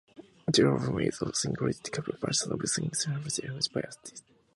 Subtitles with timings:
[0.51, 4.23] The album also included cover versions of songs first recorded by other artists.